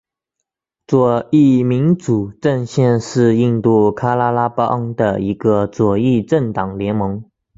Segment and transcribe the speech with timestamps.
[0.87, 7.23] 左翼民主阵线是印度喀拉拉邦的一个左翼政党联盟。